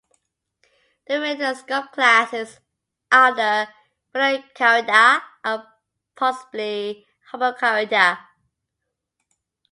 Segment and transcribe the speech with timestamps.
[1.05, 2.57] The remaining subclasses
[3.11, 3.67] are the
[4.15, 5.61] Phyllocarida and
[6.15, 8.17] possibly the Hoplocarida.